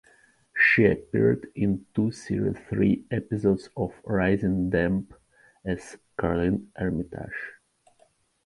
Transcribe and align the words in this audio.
She 0.55 0.85
appeared 0.87 1.51
in 1.53 1.85
two 1.93 2.11
series-three 2.11 3.05
episodes 3.11 3.69
of 3.77 3.93
"Rising 4.03 4.71
Damp", 4.71 5.13
as 5.63 5.95
Caroline 6.19 6.71
Armitage. 6.75 7.51